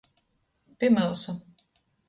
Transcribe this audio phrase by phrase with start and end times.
[0.77, 1.31] Pi myusu.